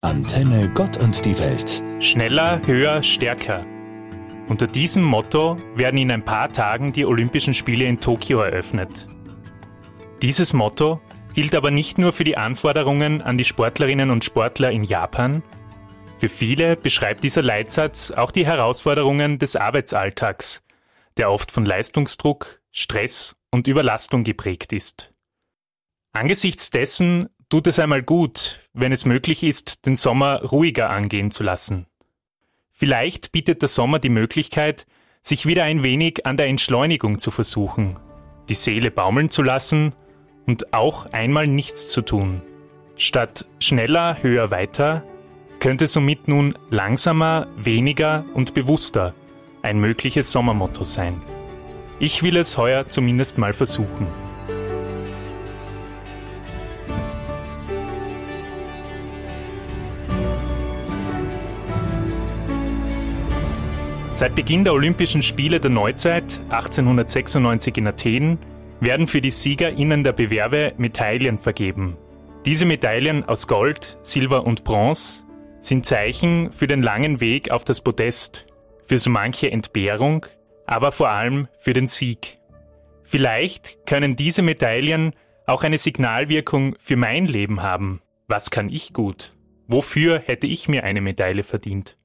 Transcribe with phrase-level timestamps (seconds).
[0.00, 1.82] Antenne Gott und die Welt.
[2.00, 3.66] Schneller, höher, stärker.
[4.46, 9.08] Unter diesem Motto werden in ein paar Tagen die Olympischen Spiele in Tokio eröffnet.
[10.22, 11.00] Dieses Motto
[11.34, 15.42] gilt aber nicht nur für die Anforderungen an die Sportlerinnen und Sportler in Japan.
[16.16, 20.62] Für viele beschreibt dieser Leitsatz auch die Herausforderungen des Arbeitsalltags,
[21.16, 25.12] der oft von Leistungsdruck, Stress und Überlastung geprägt ist.
[26.12, 31.42] Angesichts dessen tut es einmal gut, wenn es möglich ist, den Sommer ruhiger angehen zu
[31.42, 31.86] lassen.
[32.72, 34.86] Vielleicht bietet der Sommer die Möglichkeit,
[35.22, 37.96] sich wieder ein wenig an der Entschleunigung zu versuchen,
[38.48, 39.94] die Seele baumeln zu lassen
[40.46, 42.42] und auch einmal nichts zu tun.
[42.96, 45.04] Statt schneller, höher, weiter
[45.60, 49.14] könnte somit nun langsamer, weniger und bewusster
[49.62, 51.20] ein mögliches Sommermotto sein.
[51.98, 54.06] Ich will es heuer zumindest mal versuchen.
[64.18, 68.38] Seit Beginn der Olympischen Spiele der Neuzeit 1896 in Athen
[68.80, 71.96] werden für die SiegerInnen der Bewerbe Medaillen vergeben.
[72.44, 75.24] Diese Medaillen aus Gold, Silber und Bronze
[75.60, 78.48] sind Zeichen für den langen Weg auf das Podest,
[78.84, 80.26] für so manche Entbehrung,
[80.66, 82.40] aber vor allem für den Sieg.
[83.04, 85.12] Vielleicht können diese Medaillen
[85.46, 88.02] auch eine Signalwirkung für mein Leben haben.
[88.26, 89.36] Was kann ich gut?
[89.68, 91.97] Wofür hätte ich mir eine Medaille verdient?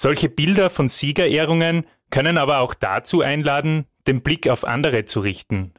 [0.00, 5.72] Solche Bilder von Siegerehrungen können aber auch dazu einladen, den Blick auf andere zu richten.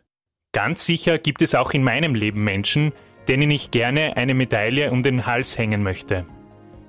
[0.52, 2.92] Ganz sicher gibt es auch in meinem Leben Menschen,
[3.30, 6.26] denen ich gerne eine Medaille um den Hals hängen möchte.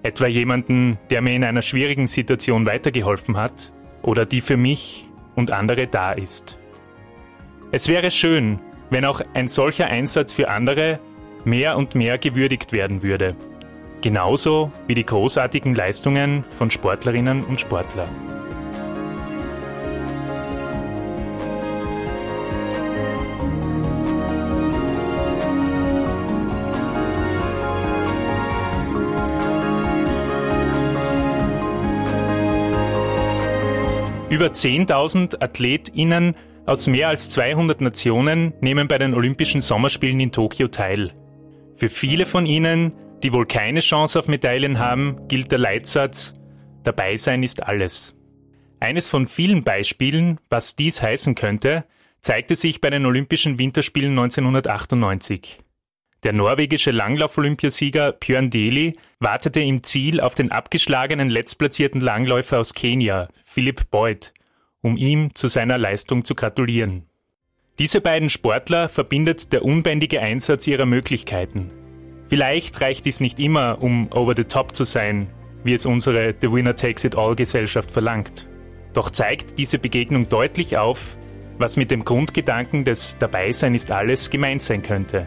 [0.03, 5.53] Etwa jemanden, der mir in einer schwierigen Situation weitergeholfen hat oder die für mich und
[5.53, 6.58] andere da ist.
[7.70, 8.58] Es wäre schön,
[8.91, 10.98] wenn auch ein solcher Einsatz für andere
[11.45, 13.36] mehr und mehr gewürdigt werden würde.
[14.03, 18.09] Genauso wie die großartigen Leistungen von Sportlerinnen und Sportlern.
[34.30, 40.69] Über 10.000 AthletInnen aus mehr als 200 Nationen nehmen bei den Olympischen Sommerspielen in Tokio
[40.69, 41.13] teil.
[41.77, 46.35] Für viele von ihnen die wohl keine Chance auf Medaillen haben, gilt der Leitsatz
[46.83, 48.14] Dabei sein ist alles.
[48.81, 51.85] Eines von vielen Beispielen, was dies heißen könnte,
[52.20, 55.59] zeigte sich bei den Olympischen Winterspielen 1998.
[56.23, 63.29] Der norwegische Langlauf-Olympiasieger Björn Deli wartete im Ziel auf den abgeschlagenen letztplatzierten Langläufer aus Kenia,
[63.45, 64.35] Philipp Boyd,
[64.83, 67.07] um ihm zu seiner Leistung zu gratulieren.
[67.79, 71.69] Diese beiden Sportler verbindet der unbändige Einsatz ihrer Möglichkeiten.
[72.30, 75.27] Vielleicht reicht dies nicht immer, um over the top zu sein,
[75.64, 78.46] wie es unsere The Winner Takes It All Gesellschaft verlangt.
[78.92, 81.18] Doch zeigt diese Begegnung deutlich auf,
[81.58, 85.27] was mit dem Grundgedanken des Dabeisein ist alles gemeint sein könnte.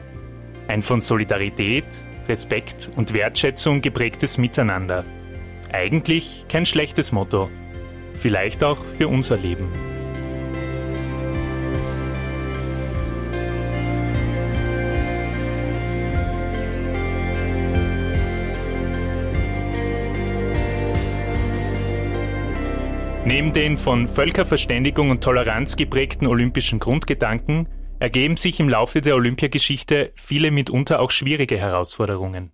[0.70, 1.84] Ein von Solidarität,
[2.30, 5.04] Respekt und Wertschätzung geprägtes Miteinander.
[5.74, 7.50] Eigentlich kein schlechtes Motto.
[8.16, 9.93] Vielleicht auch für unser Leben.
[23.26, 27.70] Neben den von Völkerverständigung und Toleranz geprägten olympischen Grundgedanken
[28.00, 32.52] ergeben sich im Laufe der Olympiageschichte viele mitunter auch schwierige Herausforderungen.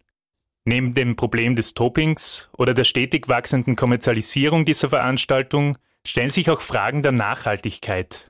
[0.66, 5.75] Neben dem Problem des Dopings oder der stetig wachsenden Kommerzialisierung dieser Veranstaltung
[6.06, 8.30] stellen sich auch Fragen der Nachhaltigkeit.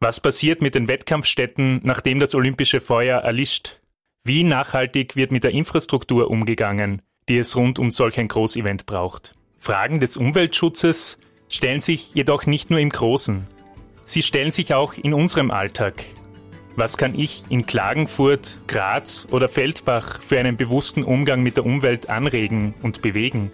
[0.00, 3.80] Was passiert mit den Wettkampfstätten, nachdem das olympische Feuer erlischt?
[4.24, 9.36] Wie nachhaltig wird mit der Infrastruktur umgegangen, die es rund um solch ein Großevent braucht?
[9.58, 11.18] Fragen des Umweltschutzes
[11.48, 13.44] stellen sich jedoch nicht nur im Großen.
[14.04, 15.94] Sie stellen sich auch in unserem Alltag.
[16.76, 22.08] Was kann ich in Klagenfurt, Graz oder Feldbach für einen bewussten Umgang mit der Umwelt
[22.08, 23.50] anregen und bewegen?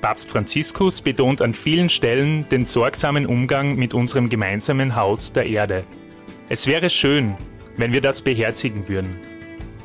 [0.00, 5.84] Papst Franziskus betont an vielen Stellen den sorgsamen Umgang mit unserem gemeinsamen Haus der Erde.
[6.48, 7.34] Es wäre schön,
[7.76, 9.18] wenn wir das beherzigen würden,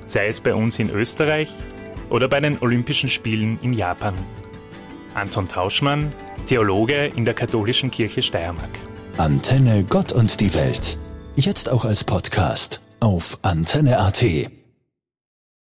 [0.04, 1.50] sei es bei uns in Österreich
[2.10, 4.14] oder bei den Olympischen Spielen in Japan.
[5.14, 6.12] Anton Tauschmann,
[6.50, 8.72] Theologe in der Katholischen Kirche Steiermark.
[9.18, 10.98] Antenne Gott und die Welt.
[11.36, 14.59] Jetzt auch als Podcast auf Antenne.at.